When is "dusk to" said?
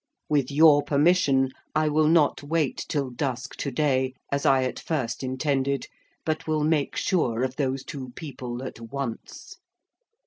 3.11-3.69